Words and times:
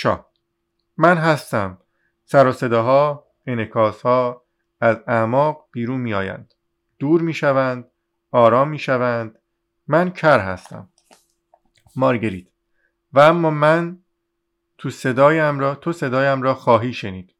شاه 0.00 0.30
من 0.96 1.16
هستم. 1.16 1.78
سر 2.24 2.46
و 2.46 2.52
صداها 2.52 3.26
انکاس 3.46 4.02
ها 4.02 4.44
از 4.80 4.96
اعماق 5.06 5.68
بیرون 5.72 6.00
می 6.00 6.14
آیند 6.14 6.54
دور 6.98 7.20
می 7.20 7.34
شوند 7.34 7.90
آرام 8.30 8.68
می 8.68 8.78
شوند 8.78 9.38
من 9.86 10.10
کر 10.10 10.38
هستم. 10.38 10.88
مارگریت. 11.96 12.46
و 13.12 13.20
اما 13.20 13.50
من 13.50 13.98
تو 14.78 14.90
صدایم 14.90 15.58
را 15.58 15.74
تو 15.74 15.92
صدایم 15.92 16.42
را 16.42 16.54
خواهی 16.54 16.92
شنید. 16.92 17.34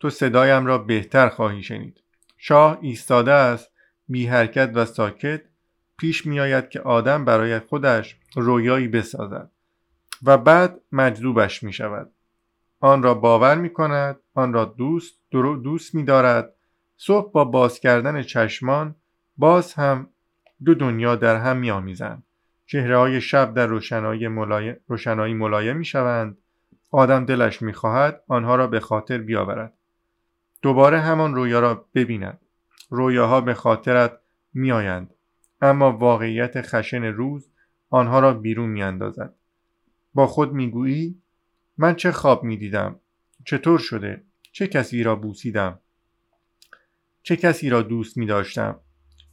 تو 0.00 0.10
صدایم 0.10 0.66
را 0.66 0.78
بهتر 0.78 1.28
خواهی 1.28 1.62
شنید. 1.62 2.00
شاه 2.38 2.78
ایستاده 2.80 3.32
است 3.32 3.72
بی 4.08 4.26
حرکت 4.26 4.70
و 4.74 4.84
ساکت. 4.84 5.42
پیش 5.98 6.26
می 6.26 6.40
آید 6.40 6.68
که 6.68 6.80
آدم 6.80 7.24
برای 7.24 7.58
خودش 7.58 8.16
رویایی 8.36 8.88
بسازد. 8.88 9.50
و 10.22 10.38
بعد 10.38 10.80
مجذوبش 10.92 11.62
می 11.62 11.72
شود 11.72 12.12
آن 12.80 13.02
را 13.02 13.14
باور 13.14 13.54
می 13.54 13.72
کند 13.72 14.16
آن 14.34 14.52
را 14.52 14.64
دوست 14.64 15.18
دوست 15.30 15.94
می 15.94 16.04
دارد 16.04 16.52
صبح 16.96 17.32
با 17.32 17.44
باز 17.44 17.80
کردن 17.80 18.22
چشمان 18.22 18.94
باز 19.36 19.74
هم 19.74 20.08
دو 20.64 20.74
دنیا 20.74 21.16
در 21.16 21.36
هم 21.36 21.56
می 21.56 21.70
آمیزند 21.70 22.22
چهره 22.66 22.98
های 22.98 23.20
شب 23.20 23.54
در 23.54 23.66
روشنایی 23.66 24.28
ملایم, 24.28 24.76
روشنایی 24.88 25.34
ملایم 25.34 25.76
می 25.76 25.84
شوند 25.84 26.38
آدم 26.90 27.24
دلش 27.24 27.62
می 27.62 27.72
خواهد 27.72 28.22
آنها 28.28 28.56
را 28.56 28.66
به 28.66 28.80
خاطر 28.80 29.18
بیاورد. 29.18 29.72
دوباره 30.62 31.00
همان 31.00 31.34
رویا 31.34 31.60
را 31.60 31.86
ببیند. 31.94 32.40
رویاها 32.90 33.40
به 33.40 33.54
خاطرت 33.54 34.18
می 34.54 34.72
آیند 34.72 35.14
اما 35.60 35.92
واقعیت 35.92 36.62
خشن 36.62 37.04
روز 37.04 37.50
آنها 37.90 38.20
را 38.20 38.34
بیرون 38.34 38.68
می 38.68 38.82
اندازد. 38.82 39.34
با 40.16 40.26
خود 40.26 40.52
می 40.52 40.70
گویی 40.70 41.22
من 41.78 41.96
چه 41.96 42.12
خواب 42.12 42.44
می 42.44 42.56
دیدم 42.56 43.00
چطور 43.44 43.78
شده؟ 43.78 44.24
چه 44.52 44.66
کسی 44.66 45.02
را 45.02 45.16
بوسیدم؟ 45.16 45.80
چه 47.22 47.36
کسی 47.36 47.70
را 47.70 47.82
دوست 47.82 48.16
می 48.16 48.26
داشتم 48.26 48.80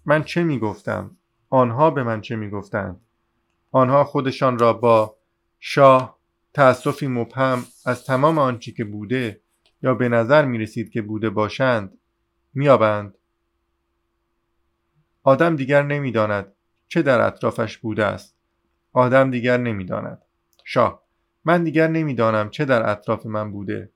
من 0.05 0.23
چه 0.23 0.43
می 0.43 0.59
گفتم 0.59 1.17
آنها 1.49 1.91
به 1.91 2.03
من 2.03 2.21
چه 2.21 2.35
می 2.35 2.49
گفتند 2.49 3.01
آنها 3.71 4.03
خودشان 4.03 4.59
را 4.59 4.73
با 4.73 5.17
شاه 5.59 6.19
تأسفی 6.53 7.07
مبهم 7.07 7.65
از 7.85 8.05
تمام 8.05 8.37
آنچه 8.37 8.71
که 8.71 8.83
بوده 8.83 9.41
یا 9.81 9.95
به 9.95 10.09
نظر 10.09 10.45
می 10.45 10.57
رسید 10.57 10.89
که 10.89 11.01
بوده 11.01 11.29
باشند 11.29 11.97
میابند 12.53 13.17
آدم 15.23 15.55
دیگر 15.55 15.83
نمی‌داند 15.83 16.53
چه 16.87 17.01
در 17.01 17.21
اطرافش 17.21 17.77
بوده 17.77 18.05
است. 18.05 18.35
آدم 18.93 19.31
دیگر 19.31 19.57
نمی‌داند. 19.57 20.21
شاه 20.63 21.03
من 21.45 21.63
دیگر 21.63 21.87
نمی‌دانم 21.87 22.49
چه 22.49 22.65
در 22.65 22.89
اطراف 22.89 23.25
من 23.25 23.51
بوده. 23.51 23.89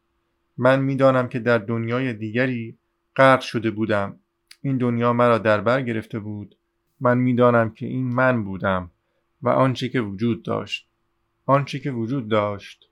من 0.58 0.80
می‌دانم 0.80 1.28
که 1.28 1.40
در 1.40 1.58
دنیای 1.58 2.14
دیگری 2.14 2.78
غرق 3.16 3.42
شده 3.42 3.72
بودم. 3.72 4.20
این 4.62 4.78
دنیا 4.78 5.14
مرا 5.14 5.38
در 5.38 5.62
بر 5.62 5.82
گرفته 5.82 6.20
بود. 6.20 6.56
من 7.00 7.18
می‌دانم 7.18 7.70
که 7.70 7.86
این 7.86 8.14
من 8.14 8.44
بودم 8.44 8.92
و 9.42 9.50
آنچه 9.50 9.90
که 9.90 10.02
وجود 10.02 10.44
داشت. 10.44 10.88
آنچه 11.46 11.80
که 11.80 11.92
وجود 11.92 12.28
داشت. 12.30 12.90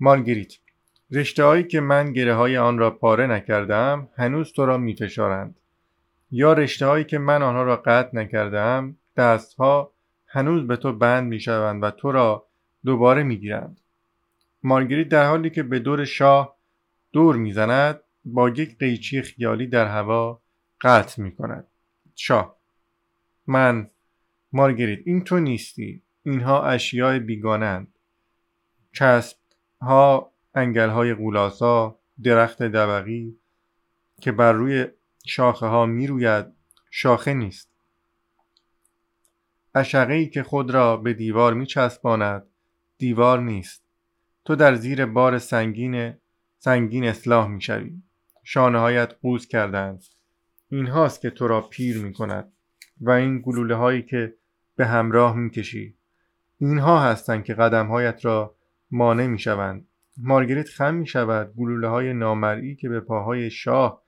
مارگریت 0.00 0.52
رشته 1.10 1.44
هایی 1.44 1.64
که 1.64 1.80
من 1.80 2.12
گره 2.12 2.34
های 2.34 2.56
آن 2.56 2.78
را 2.78 2.90
پاره 2.90 3.26
نکردم 3.26 4.08
هنوز 4.16 4.52
تو 4.52 4.66
را 4.66 4.78
می 4.78 4.94
فشارند. 4.94 5.56
یا 6.30 6.52
رشته 6.52 6.86
هایی 6.86 7.04
که 7.04 7.18
من 7.18 7.42
آنها 7.42 7.62
را 7.62 7.76
قطع 7.76 8.16
نکردم 8.16 8.96
دستها 9.16 9.92
هنوز 10.26 10.66
به 10.66 10.76
تو 10.76 10.92
بند 10.92 11.28
می 11.28 11.40
شوند 11.40 11.82
و 11.82 11.90
تو 11.90 12.12
را 12.12 12.46
دوباره 12.84 13.22
می 13.22 13.36
گیرند. 13.36 13.80
مارگریت 14.62 15.08
در 15.08 15.26
حالی 15.26 15.50
که 15.50 15.62
به 15.62 15.78
دور 15.78 16.04
شاه 16.04 16.56
دور 17.12 17.36
می‌زند 17.36 18.00
با 18.24 18.48
یک 18.48 18.78
قیچی 18.78 19.22
خیالی 19.22 19.66
در 19.66 19.86
هوا 19.86 20.42
قطع 20.80 21.22
می 21.22 21.32
کند. 21.36 21.66
شاه 22.14 22.56
من 23.46 23.90
مارگریت 24.52 24.98
این 25.04 25.24
تو 25.24 25.38
نیستی 25.38 26.02
اینها 26.22 26.66
اشیاء 26.66 27.18
بیگانند 27.18 27.98
چسب 28.92 29.36
ها 29.80 30.32
انگل 30.54 30.88
های 30.88 31.14
غولاسا 31.14 31.98
درخت 32.22 32.62
دبقی 32.62 33.38
که 34.20 34.32
بر 34.32 34.52
روی 34.52 34.86
شاخه 35.26 35.66
ها 35.66 35.86
می 35.86 36.06
روید 36.06 36.46
شاخه 36.90 37.34
نیست 37.34 37.70
اشعه 39.74 40.14
ای 40.14 40.28
که 40.28 40.42
خود 40.42 40.70
را 40.70 40.96
به 40.96 41.12
دیوار 41.12 41.54
می 41.54 41.66
چسباند 41.66 42.46
دیوار 43.04 43.40
نیست. 43.40 43.84
تو 44.44 44.56
در 44.56 44.74
زیر 44.74 45.06
بار 45.06 45.38
سنگین 45.38 46.14
سنگین 46.58 47.04
اصلاح 47.04 47.48
می 47.48 47.60
شوی 47.60 47.92
شانه 48.42 48.78
هایت 48.78 49.12
قوز 49.22 49.46
کردند 49.46 50.04
این 50.68 50.86
هاست 50.86 51.20
که 51.20 51.30
تو 51.30 51.48
را 51.48 51.60
پیر 51.60 51.98
می 51.98 52.12
کند 52.12 52.52
و 53.00 53.10
این 53.10 53.42
گلوله 53.44 53.74
هایی 53.74 54.02
که 54.02 54.34
به 54.76 54.86
همراه 54.86 55.36
می 55.36 55.50
کشی 55.50 55.96
اینها 56.58 57.00
هستند 57.00 57.44
که 57.44 57.54
قدم 57.54 57.86
هایت 57.86 58.24
را 58.24 58.54
مانع 58.90 59.26
می 59.26 59.38
شوند 59.38 59.86
مارگریت 60.16 60.68
خم 60.68 60.94
می 60.94 61.06
شود 61.06 61.54
گلوله 61.54 61.88
های 61.88 62.12
نامرئی 62.12 62.76
که 62.76 62.88
به 62.88 63.00
پاهای 63.00 63.50
شاه 63.50 64.02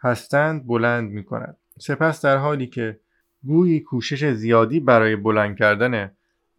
هستند 0.00 0.66
بلند 0.66 1.10
می 1.10 1.24
کند 1.24 1.56
سپس 1.78 2.24
در 2.24 2.36
حالی 2.36 2.66
که 2.66 3.00
گویی 3.42 3.80
کوشش 3.80 4.24
زیادی 4.24 4.80
برای 4.80 5.16
بلند 5.16 5.56
کردن 5.56 6.10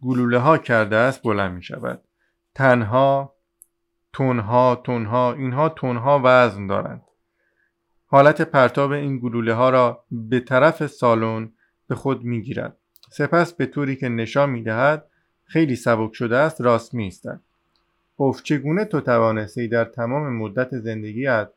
گلوله 0.02 0.38
ها 0.38 0.58
کرده 0.58 0.96
است 0.96 1.24
بلند 1.24 1.52
می 1.52 1.64
شود 1.64 2.02
تنها 2.56 3.36
تونها 4.14 4.76
تونها 4.76 5.34
اینها 5.34 5.70
تونها 5.70 6.22
وزن 6.24 6.68
دارند. 6.68 7.02
حالت 8.06 8.42
پرتاب 8.42 8.92
این 8.92 9.20
گلوله 9.20 9.54
ها 9.54 9.70
را 9.70 10.04
به 10.12 10.40
طرف 10.40 10.88
سالن 10.88 11.52
به 11.88 11.96
خود 11.96 12.24
می 12.24 12.42
گیرد 12.42 12.78
سپس 13.12 13.54
به 13.54 13.66
طوری 13.66 13.96
که 13.96 14.10
نشان 14.10 14.50
می 14.50 14.64
دهد 14.64 15.06
خیلی 15.44 15.76
سبک 15.76 16.14
شده 16.14 16.38
است 16.38 16.62
راست 16.62 16.94
می 16.94 17.04
ایستد 17.04 17.42
گفت 18.18 18.44
چگونه 18.44 18.86
تو 18.86 19.02
توانستی 19.02 19.68
در 19.68 19.86
تمام 19.86 20.38
مدت 20.38 20.78
زندگیت 20.78 21.50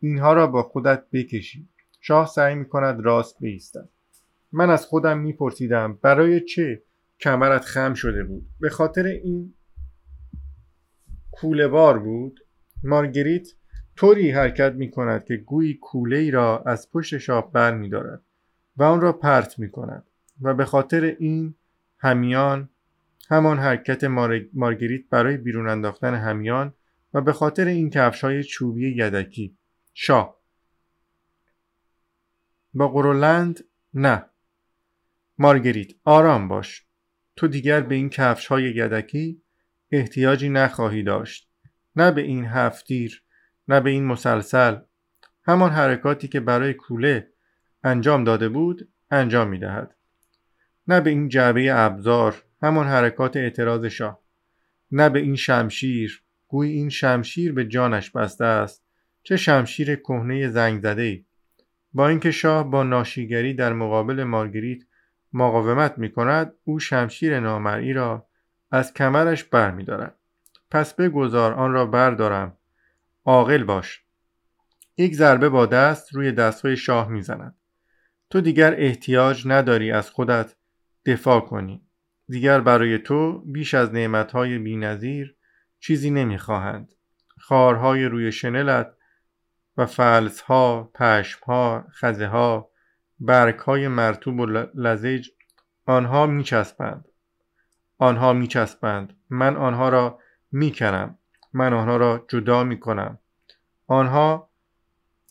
اینها 0.00 0.32
را 0.32 0.46
با 0.46 0.62
خودت 0.62 1.02
بکشی؟ 1.12 1.68
شاه 2.00 2.26
سعی 2.26 2.54
می 2.54 2.64
کند 2.64 3.00
راست 3.00 3.36
بیستد. 3.40 3.88
من 4.52 4.70
از 4.70 4.86
خودم 4.86 5.18
میپرسیدم 5.18 5.98
برای 6.02 6.40
چه؟ 6.40 6.82
کمرت 7.20 7.64
خم 7.64 7.94
شده 7.94 8.24
بود. 8.24 8.46
به 8.60 8.70
خاطر 8.70 9.06
این 9.06 9.54
کوله 11.30 11.68
بار 11.68 11.98
بود. 11.98 12.40
مارگریت 12.82 13.48
طوری 13.96 14.30
حرکت 14.30 14.72
می 14.72 14.90
کند 14.90 15.24
که 15.24 15.36
گویی 15.36 15.74
کوله 15.74 16.16
ای 16.16 16.30
را 16.30 16.62
از 16.66 16.90
پشت 16.90 17.18
شاه 17.18 17.52
بر 17.52 17.74
می 17.74 17.88
دارد 17.88 18.22
و 18.76 18.82
آن 18.82 19.00
را 19.00 19.12
پرت 19.12 19.58
می 19.58 19.70
کند 19.70 20.10
و 20.40 20.54
به 20.54 20.64
خاطر 20.64 21.04
این 21.04 21.54
همیان 21.98 22.68
همان 23.30 23.58
حرکت 23.58 24.04
مارگریت 24.52 25.08
برای 25.10 25.36
بیرون 25.36 25.68
انداختن 25.68 26.14
همیان 26.14 26.74
و 27.14 27.20
به 27.20 27.32
خاطر 27.32 27.66
این 27.66 27.90
کفش 27.90 28.24
های 28.24 28.44
چوبی 28.44 28.96
یدکی. 28.96 29.58
شاه. 29.94 30.40
با 32.74 32.88
قرولند 32.88 33.64
نه. 33.94 34.24
مارگریت 35.38 35.88
آرام 36.04 36.48
باش. 36.48 36.89
تو 37.40 37.48
دیگر 37.48 37.80
به 37.80 37.94
این 37.94 38.08
کفش 38.08 38.46
های 38.46 38.62
یدکی 38.62 39.42
احتیاجی 39.90 40.48
نخواهی 40.48 41.02
داشت. 41.02 41.50
نه 41.96 42.10
به 42.10 42.20
این 42.20 42.44
هفتیر 42.44 43.22
نه 43.68 43.80
به 43.80 43.90
این 43.90 44.04
مسلسل. 44.04 44.76
همان 45.46 45.70
حرکاتی 45.70 46.28
که 46.28 46.40
برای 46.40 46.74
کوله 46.74 47.28
انجام 47.84 48.24
داده 48.24 48.48
بود 48.48 48.88
انجام 49.10 49.48
می 49.48 49.58
دهد 49.58 49.96
نه 50.88 51.00
به 51.00 51.10
این 51.10 51.28
جعبه 51.28 51.66
ابزار 51.74 52.44
همان 52.62 52.86
حرکات 52.86 53.36
اعتراض 53.36 53.84
شاه. 53.84 54.22
نه 54.90 55.08
به 55.08 55.18
این 55.18 55.36
شمشیر. 55.36 56.22
گوی 56.48 56.68
این 56.68 56.88
شمشیر 56.88 57.52
به 57.52 57.64
جانش 57.64 58.10
بسته 58.10 58.44
است. 58.44 58.84
چه 59.22 59.36
شمشیر 59.36 59.96
کهنه 59.96 60.48
زنگ 60.48 60.82
زده 60.82 61.02
ای 61.02 61.24
با 61.92 62.08
اینکه 62.08 62.30
شاه 62.30 62.70
با 62.70 62.82
ناشیگری 62.82 63.54
در 63.54 63.72
مقابل 63.72 64.24
مارگریت 64.24 64.82
مقاومت 65.32 65.98
می 65.98 66.12
کند 66.12 66.54
او 66.64 66.78
شمشیر 66.78 67.40
نامرئی 67.40 67.92
را 67.92 68.26
از 68.70 68.94
کمرش 68.94 69.44
بر 69.44 69.70
می 69.70 69.84
دارد. 69.84 70.16
پس 70.70 70.94
بگذار 70.94 71.52
آن 71.52 71.72
را 71.72 71.86
بردارم. 71.86 72.56
عاقل 73.24 73.64
باش. 73.64 74.02
یک 74.96 75.14
ضربه 75.14 75.48
با 75.48 75.66
دست 75.66 76.14
روی 76.14 76.32
دستهای 76.32 76.76
شاه 76.76 77.08
می‌زند. 77.08 77.54
تو 78.30 78.40
دیگر 78.40 78.74
احتیاج 78.78 79.42
نداری 79.46 79.92
از 79.92 80.10
خودت 80.10 80.54
دفاع 81.06 81.40
کنی. 81.40 81.82
دیگر 82.28 82.60
برای 82.60 82.98
تو 82.98 83.38
بیش 83.38 83.74
از 83.74 83.94
نعمتهای 83.94 84.58
بینظیر 84.58 85.36
چیزی 85.80 86.10
نمی‌خواهند. 86.10 86.92
خارهای 87.38 88.04
روی 88.04 88.32
شنلت 88.32 88.94
و 89.76 89.86
فلسها، 89.86 90.90
پشمها، 90.94 91.86
خزه 91.92 92.26
ها، 92.26 92.70
برگهای 93.20 93.88
مرتوب 93.88 94.40
و 94.40 94.46
لزج 94.74 95.28
آنها 95.86 96.26
میچسبند. 96.26 97.08
آنها 97.98 98.32
میچسبند. 98.32 99.16
من 99.30 99.56
آنها 99.56 99.88
را 99.88 100.18
می‌کنم. 100.52 101.18
من 101.52 101.72
آنها 101.74 101.96
را 101.96 102.24
جدا 102.28 102.64
می 102.64 102.80
کنم 102.80 103.18
آنها 103.86 104.50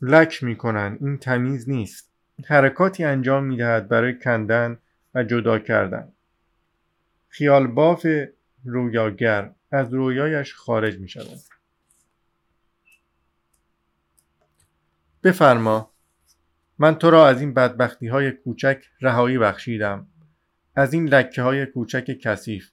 لک 0.02 0.44
می 0.44 0.56
کنند 0.56 0.98
این 1.02 1.18
تمیز 1.18 1.70
نیست. 1.70 2.12
حرکاتی 2.46 3.04
انجام 3.04 3.44
می 3.44 3.58
دهد 3.58 3.88
برای 3.88 4.20
کندن 4.20 4.78
و 5.16 5.24
جدا 5.24 5.60
کردن. 5.60 6.12
خیال 7.28 7.68
باف 7.68 8.08
رویاگر 8.66 9.52
از 9.72 9.94
رویایش 9.94 10.56
خارج 10.56 11.00
می 11.00 11.10
شود 11.10 11.40
بفرما. 15.24 15.92
من 16.80 16.96
تو 16.96 17.10
را 17.10 17.28
از 17.28 17.42
این 17.42 17.54
بدبختی 17.54 18.08
های 18.08 18.32
کوچک 18.32 18.84
رهایی 19.02 19.38
بخشیدم. 19.38 20.08
از 20.76 20.94
این 20.94 21.10
لکه 21.10 21.42
های 21.42 21.66
کوچک 21.66 22.18
کثیف. 22.22 22.72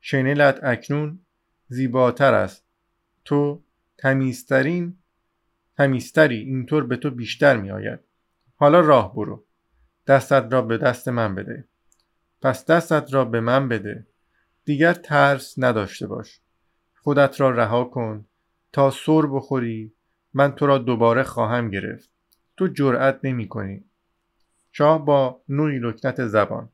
شنلت 0.00 0.60
اکنون 0.62 1.18
زیباتر 1.68 2.34
است. 2.34 2.64
تو 3.24 3.62
تمیزترین 3.98 4.98
تمیزتری 5.76 6.36
اینطور 6.36 6.86
به 6.86 6.96
تو 6.96 7.10
بیشتر 7.10 7.56
می 7.56 7.70
آید 7.70 8.00
حالا 8.56 8.80
راه 8.80 9.14
برو. 9.14 9.44
دستت 10.06 10.48
را 10.50 10.62
به 10.62 10.78
دست 10.78 11.08
من 11.08 11.34
بده. 11.34 11.64
پس 12.42 12.66
دستت 12.66 13.14
را 13.14 13.24
به 13.24 13.40
من 13.40 13.68
بده. 13.68 14.06
دیگر 14.64 14.92
ترس 14.92 15.54
نداشته 15.58 16.06
باش. 16.06 16.40
خودت 16.94 17.40
را 17.40 17.50
رها 17.50 17.84
کن. 17.84 18.24
تا 18.72 18.90
سر 18.90 19.22
بخوری 19.26 19.92
من 20.34 20.54
تو 20.54 20.66
را 20.66 20.78
دوباره 20.78 21.22
خواهم 21.22 21.70
گرفت. 21.70 22.11
تو 22.62 22.68
جرأت 22.68 23.20
نمی 23.24 23.48
کنی 23.48 23.84
شاه 24.72 25.04
با 25.04 25.42
نوعی 25.48 25.78
لکنت 25.78 26.26
زبان. 26.26 26.68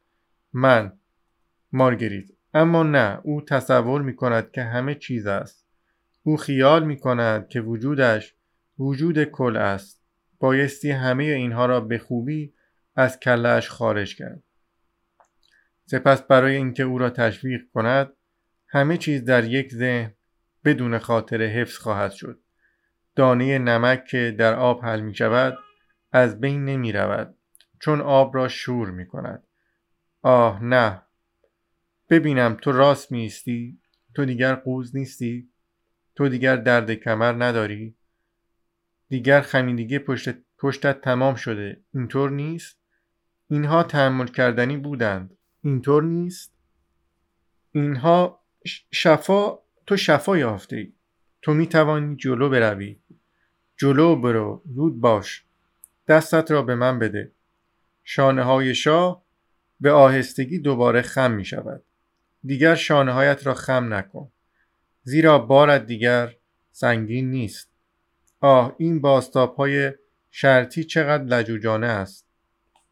من 0.53 0.93
مارگریت. 1.73 2.29
اما 2.55 2.83
نه 2.83 3.21
او 3.23 3.43
تصور 3.43 4.03
می 4.03 4.17
کند 4.17 4.51
که 4.51 4.63
همه 4.63 4.95
چیز 4.95 5.27
است. 5.27 5.67
او 6.23 6.37
خیال 6.37 6.85
می 6.85 6.97
کند 6.97 7.49
که 7.49 7.61
وجودش 7.61 8.35
وجود 8.79 9.25
کل 9.25 9.57
است. 9.57 10.03
بایستی 10.39 10.91
همه 10.91 11.25
اینها 11.25 11.67
را 11.67 11.81
به 11.81 11.99
خوبی 11.99 12.55
از 12.97 13.21
کلش 13.21 13.69
خارج 13.69 14.17
کرد. 14.17 14.43
سپس 15.87 16.23
برای 16.23 16.57
اینکه 16.57 16.83
او 16.83 16.99
را 16.99 17.11
تشویق 17.11 17.61
کند 17.75 18.13
همه 18.69 18.97
چیز 18.97 19.25
در 19.25 19.45
یک 19.45 19.75
ذهن 19.75 20.15
بدون 20.65 20.99
خاطر 20.99 21.43
حفظ 21.43 21.77
خواهد 21.77 22.13
شد. 22.13 22.41
دانه 23.17 23.59
نمک 23.59 24.05
که 24.05 24.35
در 24.39 24.55
آب 24.55 24.85
حل 24.85 25.01
می 25.01 25.15
شود 25.15 25.59
از 26.13 26.41
بین 26.41 26.65
نمی 26.65 26.93
رود 26.93 27.35
چون 27.81 28.01
آب 28.01 28.37
را 28.37 28.49
شور 28.49 28.91
می 28.91 29.07
کند. 29.07 29.43
آه 30.23 30.65
نه 30.65 31.03
ببینم 32.09 32.57
تو 32.63 32.73
راست 32.73 33.13
میستی 33.13 33.81
تو 34.15 34.25
دیگر 34.25 34.55
قوز 34.55 34.97
نیستی؟ 34.97 35.51
تو 36.15 36.29
دیگر 36.29 36.57
درد 36.57 36.95
کمر 36.95 37.33
نداری؟ 37.33 37.97
دیگر 39.09 39.41
خمیدگی 39.41 39.99
پشت 39.99 40.35
پشتت 40.59 41.01
تمام 41.01 41.35
شده 41.35 41.81
اینطور 41.95 42.31
نیست؟ 42.31 42.79
اینها 43.49 43.83
تحمل 43.83 44.27
کردنی 44.27 44.77
بودند. 44.77 45.37
اینطور 45.63 46.03
نیست؟ 46.03 46.55
اینها 47.71 48.45
شفا 48.93 49.59
تو 49.87 49.97
شفا 49.97 50.39
یافته 50.39 50.77
ای 50.77 50.93
تو 51.43 51.55
می 51.55 51.67
توانی 51.67 52.17
جلو 52.17 52.49
بروی. 52.49 53.01
جلو 53.77 54.17
برو 54.17 54.63
زود 54.67 55.01
باش. 55.01 55.48
دستت 56.09 56.51
را 56.51 56.63
به 56.63 56.75
من 56.75 56.99
بده. 56.99 57.33
شانه 58.05 58.43
های 58.43 58.75
شاه 58.75 59.25
به 59.81 59.91
آهستگی 59.91 60.59
دوباره 60.59 61.03
خم 61.03 61.31
می 61.31 61.45
شود 61.45 61.85
دیگر 62.45 62.75
شانه 62.75 63.13
هایت 63.13 63.47
را 63.47 63.55
خم 63.55 63.95
نکن. 63.95 64.33
زیرا 65.03 65.39
بارت 65.39 65.87
دیگر 65.87 66.35
سنگین 66.71 67.31
نیست. 67.31 67.71
آه 68.41 68.75
این 68.79 69.01
باستاب 69.01 69.57
های 69.57 69.93
شرطی 70.31 70.85
چقدر 70.85 71.25
لجوجانه 71.25 71.87
است. 71.87 72.27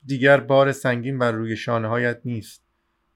دیگر 0.05 0.41
بار 0.41 0.73
سنگین 0.73 1.19
بر 1.19 1.33
روی 1.33 1.57
شانه 1.57 1.89
هایت 1.89 2.21
نیست. 2.25 2.63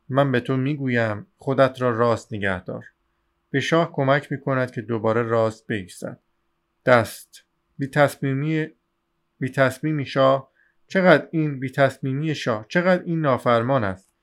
من 0.08 0.32
به 0.32 0.40
تو 0.40 0.56
می‌گویم 0.56 1.26
خودت 1.36 1.82
را 1.82 1.90
راست 1.90 2.32
نگه 2.32 2.64
دار 2.64 2.84
به 3.50 3.60
شاه 3.60 3.92
کمک 3.92 4.32
می 4.32 4.40
کند 4.40 4.70
که 4.70 4.80
دوباره 4.80 5.22
راست 5.22 5.66
بایستد. 5.66 6.20
دست. 6.86 7.44
بی 7.78 7.86
تصمیمی 7.86 8.68
بی 9.40 9.48
تصمیمی 9.48 10.06
شاه 10.06 10.50
چقدر 10.86 11.28
این 11.30 11.60
بی 11.60 11.70
تصمیمی 11.70 12.34
شاه 12.34 12.66
چقدر 12.68 13.02
این 13.02 13.20
نافرمان 13.20 13.84
است 13.84 14.14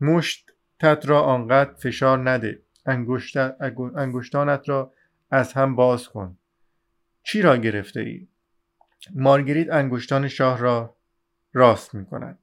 مشت 0.00 0.50
تت 0.78 1.08
را 1.08 1.22
آنقدر 1.22 1.74
فشار 1.74 2.30
نده 2.30 2.62
انگشتانت 3.96 4.68
را 4.68 4.92
از 5.30 5.52
هم 5.52 5.76
باز 5.76 6.08
کن 6.08 6.38
چی 7.22 7.42
را 7.42 7.56
گرفته 7.56 8.00
ای؟ 8.00 8.28
مارگریت 9.14 9.72
انگشتان 9.72 10.28
شاه 10.28 10.58
را 10.58 10.96
راست 11.52 11.94
می 11.94 12.06
کند. 12.06 12.38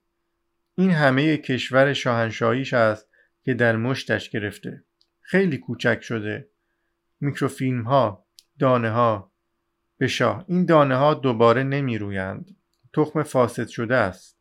این 0.75 0.92
همه 0.92 1.38
کشور 1.38 1.94
شاهنشاهیش 1.94 2.74
است 2.74 3.10
که 3.44 3.54
در 3.54 3.75
مشتش 3.75 4.30
گرفته. 4.30 4.83
خیلی 5.22 5.57
کوچک 5.57 6.01
شده. 6.01 6.48
میکروفیلم 7.19 7.81
ها، 7.81 8.25
دانه 8.60 8.89
ها، 8.89 9.31
به 9.97 10.07
شاه 10.07 10.45
این 10.47 10.65
دانه 10.65 10.95
ها 10.95 11.13
دوباره 11.13 11.63
نمی 11.63 11.97
رویند. 11.97 12.56
تخم 12.94 13.24
فاسد 13.24 13.68
شده 13.68 13.95
است. 13.95 14.38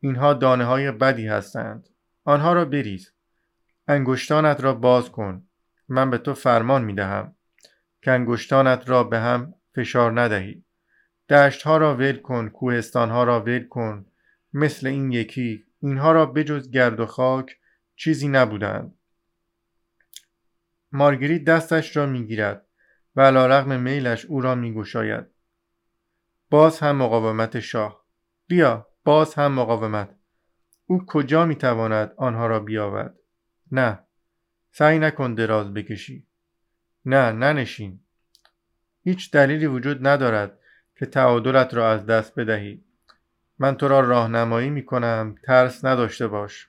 اینها 0.00 0.34
دانه 0.34 0.64
های 0.64 0.90
بدی 0.90 1.26
هستند. 1.26 1.88
آنها 2.24 2.52
را 2.52 2.64
بریز. 2.64 3.12
انگشتانت 3.88 4.60
را 4.60 4.74
باز 4.74 5.10
کن. 5.10 5.46
من 5.88 6.10
به 6.10 6.18
تو 6.18 6.34
فرمان 6.34 6.84
می 6.84 6.94
دهم 6.94 7.34
که 8.02 8.10
انگشتانت 8.10 8.88
را 8.88 9.04
به 9.04 9.18
هم 9.18 9.54
فشار 9.74 10.20
ندهی. 10.20 10.64
دشت 11.28 11.62
ها 11.62 11.76
را 11.76 11.96
ول 11.96 12.16
کن 12.16 12.48
کوهستان 12.48 13.10
ها 13.10 13.24
را 13.24 13.40
ول 13.40 13.68
کن 13.68 14.06
مثل 14.52 14.86
این 14.86 15.12
یکی 15.12 15.64
اینها 15.80 16.12
را 16.12 16.26
بجز 16.26 16.70
گرد 16.70 17.00
و 17.00 17.06
خاک 17.06 17.58
چیزی 17.96 18.28
نبودند 18.28 18.94
مارگریت 20.92 21.44
دستش 21.44 21.96
را 21.96 22.06
می‌گیرد 22.06 22.66
و 23.16 23.20
علا 23.20 23.46
رغم 23.46 23.80
میلش 23.80 24.24
او 24.24 24.40
را 24.40 24.54
میگشاید. 24.54 25.26
باز 26.50 26.80
هم 26.80 26.96
مقاومت 26.96 27.60
شاه. 27.60 28.04
بیا 28.46 28.86
باز 29.04 29.34
هم 29.34 29.52
مقاومت. 29.52 30.08
او 30.86 31.06
کجا 31.06 31.46
می‌تواند 31.46 32.14
آنها 32.16 32.46
را 32.46 32.60
بیاورد؟ 32.60 33.18
نه. 33.72 33.98
سعی 34.70 34.98
نکن 34.98 35.34
دراز 35.34 35.74
بکشی. 35.74 36.26
نه 37.04 37.32
ننشین. 37.32 38.00
هیچ 39.04 39.30
دلیلی 39.30 39.66
وجود 39.66 40.06
ندارد 40.06 40.58
که 40.96 41.06
تعادلت 41.06 41.74
را 41.74 41.90
از 41.90 42.06
دست 42.06 42.34
بدهی. 42.34 42.84
من 43.58 43.74
تو 43.74 43.88
را 43.88 44.00
راهنمایی 44.00 44.70
می 44.70 44.84
کنم 44.84 45.34
ترس 45.44 45.84
نداشته 45.84 46.28
باش. 46.28 46.68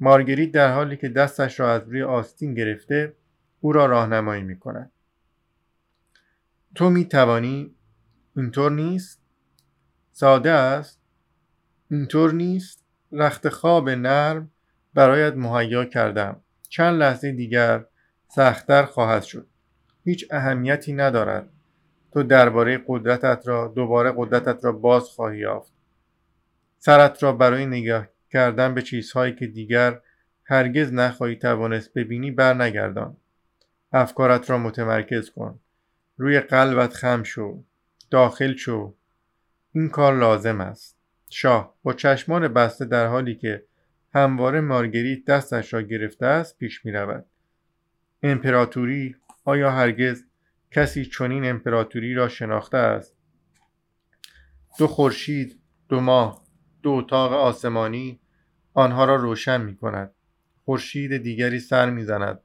مارگریت 0.00 0.52
در 0.52 0.74
حالی 0.74 0.96
که 0.96 1.08
دستش 1.08 1.60
را 1.60 1.72
از 1.72 1.88
روی 1.88 2.02
آستین 2.02 2.54
گرفته 2.54 3.16
او 3.60 3.72
را 3.72 3.86
راهنمایی 3.86 4.42
می 4.42 4.58
کند 4.58 4.92
تو 6.74 6.90
می 6.90 7.04
توانی 7.04 7.74
اینطور 8.36 8.70
نیست؟ 8.72 9.20
ساده 10.12 10.50
است. 10.50 11.00
اینطور 11.90 12.32
نیست. 12.32 12.84
رخت 13.12 13.48
خواب 13.48 13.90
نرم 13.90 14.50
برایت 14.94 15.34
مهیا 15.34 15.84
کردم. 15.84 16.40
چند 16.68 17.00
لحظه 17.00 17.32
دیگر 17.32 17.84
سختتر 18.28 18.84
خواهد 18.84 19.22
شد. 19.22 19.46
هیچ 20.04 20.26
اهمیتی 20.30 20.92
ندارد. 20.92 21.48
تو 22.12 22.22
درباره 22.22 22.84
قدرتت 22.86 23.42
را 23.44 23.72
دوباره 23.76 24.12
قدرتت 24.16 24.64
را 24.64 24.72
باز 24.72 25.02
خواهی 25.02 25.38
یافت. 25.38 25.72
سرت 26.78 27.22
را 27.22 27.32
برای 27.32 27.66
نگاه 27.66 28.06
کردن 28.30 28.74
به 28.74 28.82
چیزهایی 28.82 29.34
که 29.34 29.46
دیگر 29.46 30.00
هرگز 30.44 30.92
نخواهی 30.92 31.36
توانست 31.36 31.94
ببینی 31.94 32.30
بر 32.30 32.54
نگردان 32.54 33.16
افکارت 33.92 34.50
را 34.50 34.58
متمرکز 34.58 35.30
کن. 35.30 35.60
روی 36.20 36.40
قلبت 36.40 36.94
خم 36.94 37.22
شو 37.22 37.64
داخل 38.10 38.54
شو. 38.56 38.94
این 39.72 39.88
کار 39.88 40.18
لازم 40.18 40.60
است. 40.60 40.98
شاه 41.30 41.74
با 41.82 41.92
چشمان 41.92 42.48
بسته 42.48 42.84
در 42.84 43.06
حالی 43.06 43.34
که 43.34 43.64
همواره 44.14 44.60
مارگریت 44.60 45.24
دستش 45.24 45.74
را 45.74 45.82
گرفته 45.82 46.26
است 46.26 46.58
پیش 46.58 46.84
می 46.84 46.92
رود. 46.92 47.26
امپراتوری؟ 48.22 49.16
آیا 49.44 49.70
هرگز 49.70 50.24
کسی 50.70 51.04
چنین 51.04 51.44
امپراتوری 51.44 52.14
را 52.14 52.28
شناخته 52.28 52.78
است؟ 52.78 53.16
دو 54.78 54.86
خورشید 54.86 55.60
دو 55.88 56.00
ماه 56.00 56.44
دو 56.82 56.90
اتاق 56.90 57.32
آسمانی 57.32 58.20
آنها 58.74 59.04
را 59.04 59.16
روشن 59.16 59.60
می 59.60 59.76
کند. 59.76 60.14
خورشید 60.64 61.16
دیگری 61.16 61.58
سر 61.58 61.90
می 61.90 62.04
زند. 62.04 62.40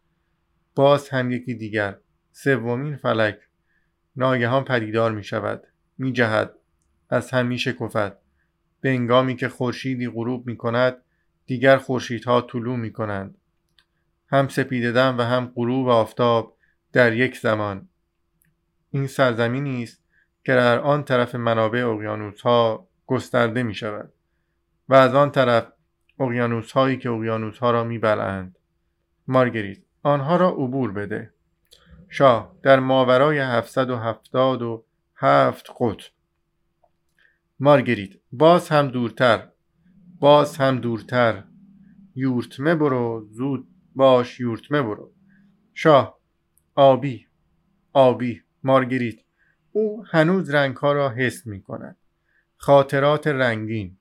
باز 0.76 1.10
هم 1.10 1.32
یکی 1.32 1.54
دیگر. 1.54 1.98
سومین 2.32 2.96
فلک. 2.96 3.40
ناگهان 4.18 4.64
پدیدار 4.64 5.12
می 5.12 5.24
شود 5.24 5.64
می 5.98 6.14
جهد 6.14 6.54
از 7.10 7.32
هم 7.32 7.46
می 7.46 7.58
شکفد 7.58 8.18
به 8.82 8.90
انگامی 8.90 9.36
که 9.36 9.50
خورشیدی 9.50 10.10
غروب 10.10 10.48
می 10.48 10.58
کند 10.58 10.98
دیگر 11.46 11.78
خورشیدها 11.78 12.42
طلوع 12.42 12.78
می 12.78 12.92
کنند 12.92 13.38
هم 14.28 14.48
سپیددم 14.48 15.18
و 15.18 15.22
هم 15.22 15.52
غروب 15.56 15.90
آفتاب 15.90 16.58
در 16.94 17.14
یک 17.14 17.38
زمان. 17.38 17.90
این 18.92 19.08
سرزمینی 19.08 19.84
است 19.84 20.04
که 20.44 20.54
در 20.54 20.80
آن 20.80 21.04
طرف 21.04 21.36
منابع 21.36 21.88
اقیانوس 21.88 22.42
ها 22.42 22.88
گسترده 23.06 23.64
می 23.64 23.74
شود 23.74 24.14
و 24.90 24.94
از 24.94 25.16
آن 25.16 25.32
طرف 25.32 25.68
اقیانوس 26.20 26.72
هایی 26.72 26.98
که 26.98 27.10
اقیانوس 27.10 27.58
ها 27.58 27.72
را 27.72 27.84
می 27.84 28.00
بلند. 28.00 28.58
مارگریت 29.28 29.78
آنها 30.04 30.38
را 30.38 30.50
عبور 30.50 30.92
بده. 30.92 31.34
شاه 32.18 32.56
در 32.64 32.80
ماورای 32.80 33.40
777 33.40 35.70
قطب. 35.80 36.12
مارگریت 37.60 38.10
باز 38.32 38.70
هم 38.70 38.88
دورتر 38.88 39.48
باز 40.20 40.58
هم 40.58 40.80
دورتر. 40.80 41.44
یورتمه 42.16 42.76
برو 42.76 43.28
زود 43.32 43.68
باش 43.96 44.40
یورتمه 44.40 44.82
برو. 44.82 45.12
شاه 45.74 46.20
آبی 46.76 47.28
آبی 47.94 48.42
مارگریت 48.64 49.20
او 49.72 50.06
هنوز 50.06 50.50
رنگ 50.50 50.76
ها 50.76 50.94
را 50.94 51.10
حس 51.10 51.48
می 51.48 51.62
کند 51.62 51.98
خاطرات 52.58 53.28
رنگین. 53.28 53.98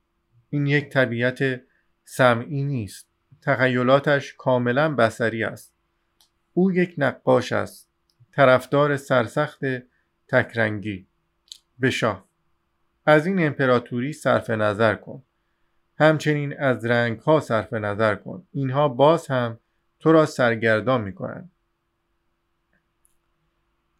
این 0.50 0.66
یک 0.66 0.88
طبیعت 0.88 1.62
سمعی 2.04 2.62
نیست. 2.62 3.09
تخیلاتش 3.42 4.35
کاملا 4.35 4.94
بسری 4.94 5.44
است. 5.44 5.75
او 6.52 6.73
یک 6.73 6.94
نقاش 6.99 7.52
است. 7.52 7.94
طرفدار 8.37 8.97
سرسخت 8.97 9.61
تکرنگی. 10.29 11.07
به 11.79 11.91
از 13.07 13.26
این 13.26 13.47
امپراتوری 13.47 14.12
صرف 14.12 14.50
نظر 14.50 14.95
کن. 14.95 15.23
همچنین 15.99 16.61
از 16.61 16.85
رنگ 16.85 17.19
ها 17.19 17.41
صرف 17.41 17.73
نظر 17.73 18.14
کن. 18.14 18.47
اینها 18.53 18.88
باز 18.88 19.26
هم 19.26 19.61
تو 20.00 20.12
را 20.12 20.26
سرگردان 20.26 21.00
می 21.00 21.14
کنند 21.14 21.50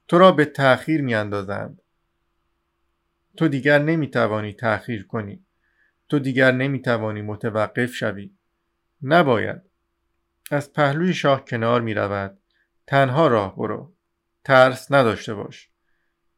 تو 0.09 0.19
را 0.19 0.33
به 0.33 0.45
تأخیر 0.45 1.03
می 1.03 1.15
اندازند 1.15 1.83
تو 3.37 3.49
دیگر 3.49 3.79
نمی 3.79 4.11
توانی 4.11 4.53
تأخیر 4.53 5.07
کنی. 5.07 5.45
تو 6.09 6.19
دیگر 6.19 6.53
نمی 6.53 6.83
توانی 6.83 7.23
متوقف 7.23 7.95
شوی. 7.95 8.35
نباید. 9.03 9.63
از 10.51 10.73
پهلوی 10.73 11.15
شاه 11.15 11.45
کنار 11.45 11.81
می 11.81 11.95
رود 11.95 12.39
تنها 12.87 13.27
راه 13.27 13.57
برو. 13.57 13.94
ترس 14.45 14.93
نداشته 14.93 15.35
باش. 15.35 15.69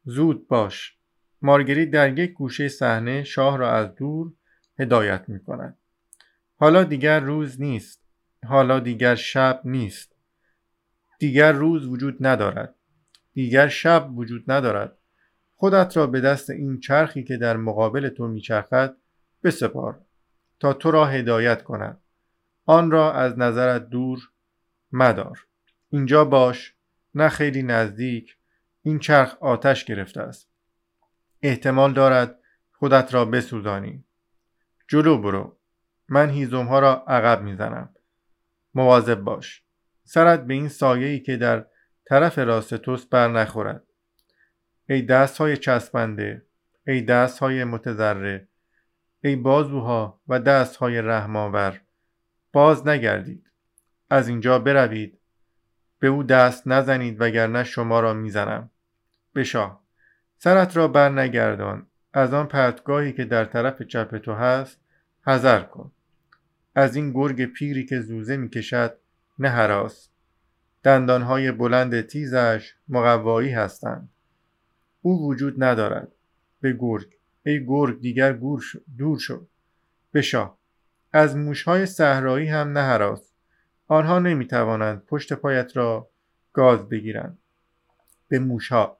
زود 0.05 0.47
باش. 0.47 0.97
مارگریت 1.41 1.91
در 1.91 2.19
یک 2.19 2.33
گوشه 2.33 2.67
صحنه 2.67 3.23
شاه 3.23 3.57
را 3.57 3.71
از 3.71 3.95
دور 3.95 4.33
هدایت 4.79 5.29
می 5.29 5.39
کند 5.39 5.77
حالا 6.59 6.83
دیگر 6.83 7.19
روز 7.19 7.61
نیست. 7.61 8.03
حالا 8.45 8.79
دیگر 8.79 9.15
شب 9.15 9.61
نیست. 9.63 10.15
دیگر 11.19 11.51
روز 11.51 11.85
وجود 11.85 12.17
ندارد. 12.19 12.75
دیگر 13.33 13.67
شب 13.67 14.17
وجود 14.17 14.51
ندارد. 14.51 14.97
خودت 15.55 15.97
را 15.97 16.07
به 16.07 16.21
دست 16.21 16.49
این 16.49 16.79
چرخی 16.79 17.23
که 17.23 17.37
در 17.37 17.57
مقابل 17.57 18.09
تو 18.09 18.27
میچرخد 18.27 18.97
بسپار 19.43 20.01
تا 20.59 20.73
تو 20.73 20.91
را 20.91 21.05
هدایت 21.05 21.63
کند. 21.63 22.01
آن 22.65 22.91
را 22.91 23.13
از 23.13 23.39
نظرت 23.39 23.89
دور 23.89 24.19
مدار. 24.91 25.45
اینجا 25.89 26.25
باش. 26.25 26.76
نه 27.15 27.29
خیلی 27.29 27.63
نزدیک 27.63 28.37
این 28.81 28.99
چرخ 28.99 29.37
آتش 29.41 29.85
گرفته 29.85 30.21
است. 30.21 30.49
احتمال 31.41 31.93
دارد 31.93 32.39
خودت 32.71 33.13
را 33.13 33.25
بسوزانی. 33.25 34.05
جلو 34.87 35.17
برو. 35.17 35.57
من 36.09 36.29
هیزم 36.29 36.69
را 36.69 37.03
عقب 37.07 37.41
می‌زنم. 37.41 37.95
مواظب 38.73 39.19
باش. 39.19 39.63
سرت 40.03 40.45
به 40.45 40.53
این 40.53 40.67
سایه‌ای 40.67 41.19
که 41.19 41.37
در 41.37 41.65
طرف 42.05 42.39
راست 42.39 42.75
توست 42.75 43.09
بر 43.09 43.27
نخورد. 43.27 43.83
ای 44.89 45.01
دست 45.01 45.37
های 45.37 45.57
چسبنده 45.57 46.45
ای 46.87 47.01
دست 47.01 47.39
های 47.39 47.63
متذره 47.63 48.47
ای 49.23 49.35
بازوها 49.35 50.21
و 50.27 50.39
دست 50.39 50.75
های 50.75 51.01
رحماور 51.01 51.81
باز 52.53 52.87
نگردید. 52.87 53.51
از 54.09 54.27
اینجا 54.27 54.59
بروید. 54.59 55.16
به 55.99 56.07
او 56.07 56.23
دست 56.23 56.67
نزنید 56.67 57.21
وگرنه 57.21 57.63
شما 57.63 57.99
را 57.99 58.13
می‌زنم. 58.13 58.69
به 59.33 59.43
شاه 59.43 59.83
سرت 60.37 60.77
را 60.77 60.87
بر 60.87 61.09
نگردان 61.09 61.87
از 62.13 62.33
آن 62.33 62.47
پرتگاهی 62.47 63.13
که 63.13 63.25
در 63.25 63.45
طرف 63.45 63.81
چپ 63.81 64.17
تو 64.17 64.33
هست 64.33 64.79
حذر 65.21 65.61
کن. 65.61 65.91
از 66.75 66.95
این 66.95 67.11
گرگ 67.11 67.45
پیری 67.45 67.85
که 67.85 67.99
زوزه 67.99 68.37
می‌کشد 68.37 68.97
نه 69.39 69.49
حراس. 69.49 70.09
دندانهای 70.83 71.51
بلند 71.51 72.01
تیزش 72.01 72.73
مقوایی 72.89 73.51
هستند. 73.51 74.09
او 75.01 75.27
وجود 75.27 75.63
ندارد. 75.63 76.11
به 76.61 76.73
گرگ. 76.73 77.13
ای 77.45 77.65
گرگ 77.65 78.01
دیگر 78.01 78.33
گور 78.33 78.63
دور 78.97 79.19
شو. 79.19 79.47
به 80.11 80.21
شاه 80.21 80.57
از 81.13 81.35
موشهای 81.35 81.85
صحرایی 81.85 82.47
هم 82.47 82.67
نه 82.77 82.81
حراس. 82.81 83.26
آنها 83.87 84.19
نمی‌توانند 84.19 85.05
پشت 85.05 85.33
پایت 85.33 85.77
را 85.77 86.09
گاز 86.53 86.89
بگیرند. 86.89 87.37
به 88.27 88.39
موشها 88.39 88.97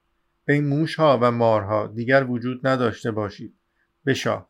ای 0.48 0.62
موشها 0.62 1.20
و 1.22 1.32
مارها 1.32 1.88
دیگر 1.88 2.24
وجود 2.24 2.68
نداشته 2.68 3.12
باشید. 3.12 3.54
به 4.04 4.14
شاه 4.14 4.50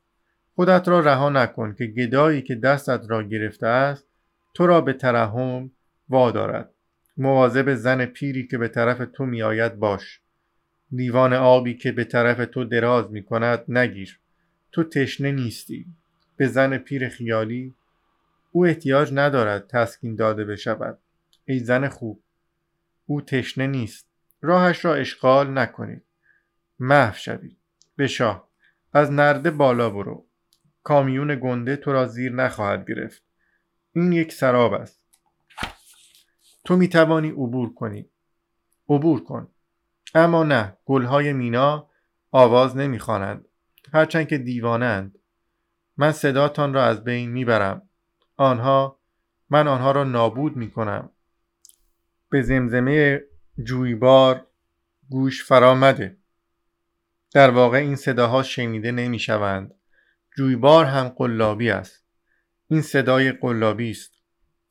خودت 0.55 0.87
را 0.87 0.99
رها 0.99 1.29
نکن 1.29 1.73
که 1.73 1.85
گدایی 1.85 2.41
که 2.41 2.55
دستت 2.55 3.01
را 3.09 3.23
گرفته 3.23 3.67
است 3.67 4.07
تو 4.53 4.67
را 4.67 4.81
به 4.81 4.93
ترحم 4.93 5.71
وادارد. 6.09 6.69
مواظب 7.17 7.75
زن 7.75 8.05
پیری 8.05 8.47
که 8.47 8.57
به 8.57 8.67
طرف 8.67 9.01
تو 9.13 9.25
میآید 9.25 9.75
باش. 9.75 10.21
لیوان 10.91 11.33
آبی 11.33 11.73
که 11.73 11.91
به 11.91 12.03
طرف 12.03 12.45
تو 12.45 12.63
دراز 12.63 13.11
می 13.11 13.23
کند 13.23 13.63
نگیر. 13.67 14.19
تو 14.71 14.83
تشنه 14.83 15.31
نیستی. 15.31 15.85
به 16.35 16.47
زن 16.47 16.77
پیر 16.77 17.09
خیالی 17.09 17.73
او 18.51 18.65
احتیاج 18.65 19.09
ندارد 19.13 19.67
تسکین 19.67 20.15
داده 20.15 20.45
بشود. 20.45 20.99
ای 21.45 21.59
زن 21.59 21.87
خوب 21.87 22.23
او 23.05 23.21
تشنه 23.21 23.67
نیست. 23.67 24.07
راهش 24.41 24.85
را 24.85 24.95
اشغال 24.95 25.57
نکنید. 25.57 26.03
محو 26.79 27.15
شوید. 27.15 27.57
به 27.95 28.07
شاه. 28.07 28.49
از 28.93 29.11
نرده 29.11 29.51
بالا 29.51 29.89
برو. 29.89 30.25
کامیون 30.83 31.39
گنده 31.43 31.75
تو 31.75 31.91
را 31.91 32.07
زیر 32.07 32.31
نخواهد 32.31 32.87
گرفت. 32.87 33.23
این 33.93 34.11
یک 34.11 34.33
سراب 34.33 34.73
است. 34.73 35.03
تو 36.65 36.75
می 36.75 36.87
توانی 36.87 37.29
عبور 37.29 37.73
کنی. 37.73 38.09
عبور 38.89 39.23
کن. 39.23 39.47
اما 40.15 40.43
نه 40.43 40.77
گلهای 40.85 41.33
مینا 41.33 41.89
آواز 42.31 42.77
نمی‌خوانند. 42.77 43.45
هرچند 43.93 44.27
که 44.27 44.37
دیوانند 44.37 45.19
من 45.97 46.11
صداتان 46.11 46.73
را 46.73 46.83
از 46.85 47.03
بین 47.03 47.31
می‌برم. 47.31 47.86
آنها 48.37 48.99
من 49.49 49.67
آنها 49.67 49.91
را 49.91 50.03
نابود 50.03 50.55
می‌کنم. 50.55 51.09
به 52.29 52.41
زمزمه 52.41 53.21
جویبار 53.63 54.47
گوش 55.09 55.45
فرامده 55.45 56.17
در 57.33 57.49
واقع 57.49 57.77
این 57.77 57.95
صداها 57.95 58.43
شنیده 58.43 58.91
نمی‌شوند. 58.91 59.73
جویبار 60.37 60.85
هم 60.85 61.09
قلابی 61.09 61.69
است. 61.69 62.05
این 62.67 62.81
صدای 62.81 63.31
قلابی 63.31 63.91
است. 63.91 64.11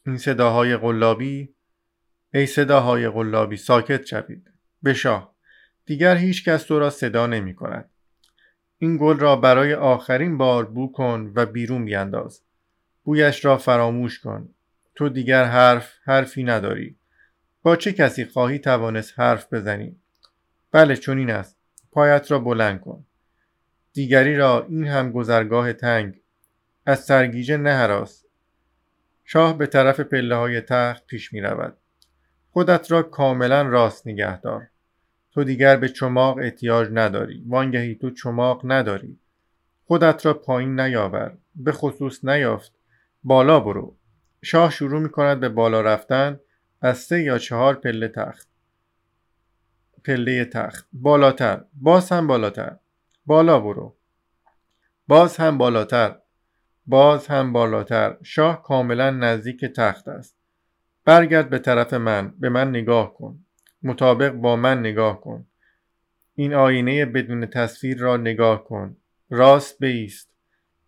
این 0.06 0.18
صداهای 0.18 0.76
قلابی 0.76 1.54
ای 2.35 2.46
صداهای 2.46 3.08
قلابی 3.08 3.56
ساکت 3.56 4.06
شوید. 4.06 4.50
به 4.82 4.94
شاه. 4.94 5.37
دیگر 5.87 6.16
هیچ 6.16 6.49
کس 6.49 6.62
تو 6.62 6.78
را 6.78 6.90
صدا 6.90 7.26
نمی 7.26 7.54
کند 7.54 7.90
این 8.78 8.96
گل 8.96 9.18
را 9.18 9.37
برای 9.37 9.75
آخرین 9.75 10.38
بار 10.38 10.64
بو 10.64 10.92
کن 10.92 11.32
و 11.35 11.46
بیرون 11.46 11.85
بیانداز 11.85 12.45
بویش 13.06 13.44
را 13.44 13.58
فراموش 13.58 14.20
کن. 14.20 14.48
تو 14.94 15.08
دیگر 15.08 15.44
حرف 15.44 15.92
حرفی 16.04 16.44
نداری. 16.44 16.96
با 17.62 17.76
چه 17.76 17.92
کسی 17.92 18.25
خواهی 18.25 18.58
توانست 18.58 19.18
حرف 19.20 19.52
بزنی؟ 19.52 19.96
بله 20.72 20.96
چنین 20.96 21.30
است. 21.30 21.56
پایت 21.92 22.30
را 22.30 22.38
بلند 22.38 22.80
کن. 22.80 23.04
دیگری 23.92 24.36
را 24.36 24.66
این 24.68 24.86
هم 24.86 25.12
گذرگاه 25.12 25.72
تنگ. 25.72 26.20
از 26.86 27.04
سرگیجه 27.04 27.56
نهراس 27.56 28.25
شاه 29.25 29.58
به 29.58 29.66
طرف 29.66 30.00
پله 30.00 30.34
های 30.34 30.60
تخت 30.60 31.06
پیش 31.06 31.32
می 31.32 31.40
رود 31.40 31.76
خودت 32.50 32.90
را 32.90 33.02
کاملا 33.02 33.62
راست 33.62 34.06
نگه 34.06 34.40
دار 34.40 34.68
تو 35.32 35.44
دیگر 35.44 35.76
به 35.76 35.88
چماق 35.88 36.38
احتیاج 36.38 36.88
نداری. 36.92 37.44
وانگهی 37.48 37.94
تو 37.94 38.10
چماق 38.10 38.60
نداری. 38.64 39.18
خودت 39.84 40.26
را 40.26 40.34
پایین 40.34 40.80
نیاور. 40.80 41.36
به 41.54 41.72
خصوص 41.72 42.25
نیافت. 42.25 42.75
بالا 43.25 43.61
برو. 43.61 43.96
شاه 44.42 44.70
شروع 44.70 45.00
می 45.00 45.08
کند 45.08 45.40
به 45.40 45.49
بالا 45.49 45.80
رفتن 45.80 46.40
از 46.80 46.99
سه 46.99 47.23
یا 47.23 47.38
چهار 47.38 47.75
پله 47.75 48.08
تخت. 48.08 48.49
پله 50.04 50.44
تخت. 50.44 50.88
بالاتر. 50.92 51.64
باز 51.75 52.12
هم 52.12 52.26
بالاتر. 52.26 52.76
بالا 53.26 53.61
برو. 53.61 53.96
باز 55.08 55.37
هم 55.37 55.58
بالاتر. 55.58 56.16
باز 56.87 57.26
هم 57.26 57.52
بالاتر. 57.52 58.16
شاه 58.23 58.62
کاملا 58.62 59.11
نزدیک 59.11 59.64
تخت 59.64 60.08
است. 60.08 60.37
برگرد 61.04 61.50
به 61.50 61.58
طرف 61.58 61.94
من. 61.94 62.35
به 62.38 62.49
من 62.49 62.70
نگاه 62.70 63.14
کن. 63.14 63.38
مطابق 63.82 64.30
با 64.32 64.56
من 64.56 64.80
نگاه 64.80 65.20
کن. 65.20 65.46
این 66.35 66.54
آینه 66.54 67.04
بدون 67.04 67.46
تصویر 67.46 67.99
را 67.99 68.16
نگاه 68.16 68.64
کن. 68.64 68.96
راست 69.30 69.78
بیست. 69.78 70.30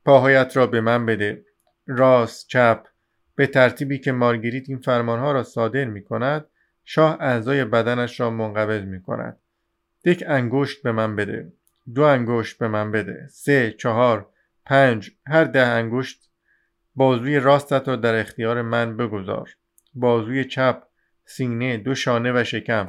پاهایت 0.05 0.57
را 0.57 0.67
به 0.67 0.81
من 0.81 1.07
بده. 1.07 1.45
راست 1.89 2.49
چپ. 2.49 2.87
به 3.35 3.47
ترتیبی 3.47 3.99
که 3.99 4.13
مارگریت 4.13 4.69
این 4.69 4.79
فرمانها 4.79 5.33
را 5.33 5.43
صادر 5.43 5.85
می 5.85 6.05
کند 6.05 6.45
شاه 6.85 7.17
اعضای 7.21 7.65
بدنش 7.65 8.21
را 8.21 8.31
منقبض 8.31 8.83
می 8.83 9.03
کند 9.03 9.37
یک 10.05 10.25
انگشت 10.27 10.83
به 10.83 10.93
من 10.93 11.17
بده. 11.17 11.53
دو 11.95 12.03
انگشت 12.03 12.59
به 12.59 12.69
من 12.69 12.93
بده. 12.93 13.27
سه 13.31 13.73
چهار 13.73 14.29
پنج. 14.65 15.11
هر 15.27 15.45
ده 15.45 15.67
انگشت 15.67 16.31
بازوی 16.95 17.41
راستت 17.41 17.89
را 17.89 17.97
در 17.97 18.15
اختیار 18.15 18.63
من 18.63 18.97
بگذار. 18.97 19.51
بازوی 19.95 20.45
چپ 20.45 20.83
سینه 21.25 21.77
دو 21.77 21.95
شانه 21.95 22.41
و 22.41 22.45
شکم. 22.45 22.87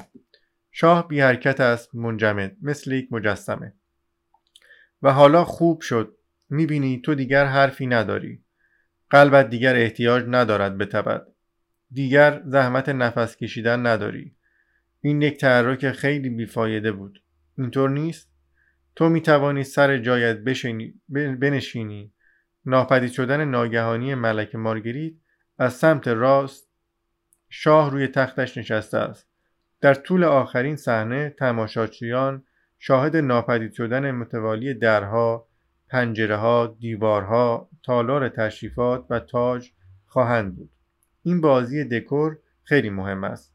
شاه 0.71 1.07
بی 1.07 1.21
حرکت 1.21 1.59
است 1.59 1.95
منجمد 1.95 2.55
مثل 2.61 2.91
یک 2.91 3.13
مجسمه. 3.13 3.73
و 5.03 5.13
حالا 5.13 5.43
خوب 5.43 5.81
شد. 5.81 6.15
می‌بینی 6.49 7.01
تو 7.05 7.15
دیگر 7.15 7.45
حرفی 7.45 7.87
نداری. 7.87 8.43
قلبت 9.09 9.49
دیگر 9.49 9.75
احتیاج 9.75 10.23
ندارد 10.27 10.77
بتبد 10.77 11.27
دیگر 11.91 12.41
زحمت 12.45 12.89
نفس 12.89 13.35
کشیدن 13.35 13.87
نداری. 13.87 14.35
این 15.01 15.21
یک 15.21 15.37
تحرک 15.37 15.91
خیلی 15.91 16.29
بیفایده 16.29 16.91
بود. 16.91 17.23
اینطور 17.57 17.89
نیست؟ 17.89 18.29
تو 18.95 19.09
می 19.09 19.21
توانی 19.21 19.63
سر 19.63 19.97
جایت 19.97 20.37
بشینی 20.37 20.93
بنشینی. 21.09 22.13
ناپدید 22.65 23.11
شدن 23.11 23.45
ناگهانی 23.45 24.15
ملک 24.15 24.55
مارگریت 24.55 25.13
از 25.57 25.73
سمت 25.73 26.07
راست 26.07 26.69
شاه 27.49 27.91
روی 27.91 28.07
تختش 28.07 28.57
نشسته 28.57 28.97
است. 28.97 29.27
در 29.81 29.93
طول 29.93 30.23
آخرین 30.23 30.75
صحنه 30.75 31.29
تماشاچیان 31.29 32.43
شاهد 32.79 33.15
ناپدید 33.15 33.73
شدن 33.73 34.11
متوالی 34.11 34.73
درها 34.73 35.47
پنجره 35.89 36.35
ها 36.35 36.77
دیوارها 36.79 37.68
تالار 37.83 38.29
تشریفات 38.29 39.05
و 39.09 39.19
تاج 39.19 39.71
خواهند 40.05 40.55
بود. 40.55 40.69
این 41.23 41.41
بازی 41.41 41.83
دکور 41.83 42.37
خیلی 42.63 42.89
مهم 42.89 43.23
است. 43.23 43.53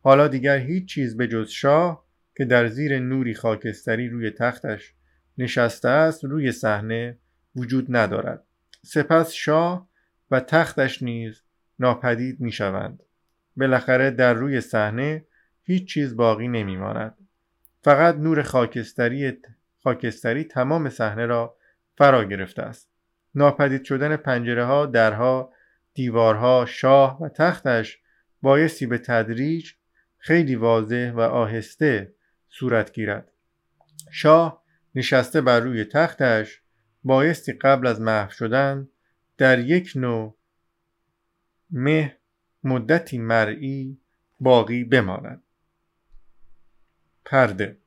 حالا 0.00 0.28
دیگر 0.28 0.58
هیچ 0.58 0.88
چیز 0.88 1.16
به 1.16 1.28
جز 1.28 1.48
شاه 1.48 2.04
که 2.36 2.44
در 2.44 2.66
زیر 2.66 2.98
نوری 2.98 3.34
خاکستری 3.34 4.08
روی 4.08 4.30
تختش 4.30 4.94
نشسته 5.38 5.88
است 5.88 6.24
روی 6.24 6.52
صحنه 6.52 7.18
وجود 7.56 7.96
ندارد. 7.96 8.44
سپس 8.82 9.30
شاه 9.30 9.88
و 10.30 10.40
تختش 10.40 11.02
نیز 11.02 11.42
ناپدید 11.78 12.40
می 12.40 12.52
شوند 12.52 13.02
بالاخره 13.56 14.10
در 14.10 14.34
روی 14.34 14.60
صحنه 14.60 15.24
هیچ 15.62 15.94
چیز 15.94 16.16
باقی 16.16 16.48
نمی 16.48 16.76
ماند. 16.76 17.14
فقط 17.82 18.16
نور 18.16 18.42
خاکستری 18.42 19.38
خاکستری 19.82 20.44
تمام 20.44 20.88
صحنه 20.88 21.26
را 21.26 21.56
فرا 21.96 22.24
گرفته 22.24 22.62
است. 22.62 22.91
ناپدید 23.34 23.84
شدن 23.84 24.16
پنجره 24.16 24.64
ها 24.64 24.86
درها 24.86 25.52
دیوارها 25.94 26.66
شاه 26.66 27.22
و 27.22 27.28
تختش 27.28 27.98
بایستی 28.42 28.86
به 28.86 28.98
تدریج 28.98 29.72
خیلی 30.18 30.54
واضح 30.54 31.12
و 31.14 31.20
آهسته 31.20 32.14
صورت 32.48 32.92
گیرد. 32.92 33.32
شاه 34.10 34.62
نشسته 34.94 35.40
بر 35.40 35.60
روی 35.60 35.84
تختش 35.84 36.62
بایستی 37.04 37.52
قبل 37.52 37.86
از 37.86 38.00
محو 38.00 38.30
شدن 38.30 38.88
در 39.38 39.58
یک 39.58 39.92
نوع 39.96 40.36
مه 41.70 42.16
مدتی 42.64 43.18
مرئی 43.18 43.98
باقی 44.40 44.84
بماند. 44.84 45.42
پرده 47.24 47.78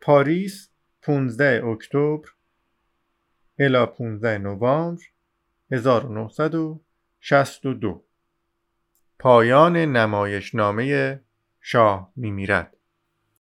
پاریس 0.00 0.70
15 1.02 1.64
اکتبر 1.64 2.28
الی 3.58 3.86
15 3.86 4.38
نوامبر 4.38 5.02
1962 5.70 8.04
پایان 9.18 9.76
نمایشنامه 9.76 11.20
شاه 11.60 12.12
میمیرد. 12.16 12.75